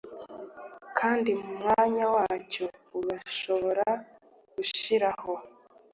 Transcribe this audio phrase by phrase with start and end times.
[0.97, 2.65] Kandi mu mwanya wacyo
[2.99, 3.87] urashobora
[4.55, 5.33] gushiraho